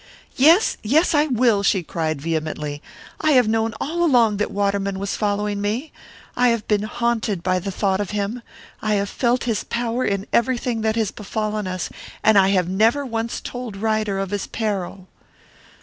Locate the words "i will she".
1.13-1.83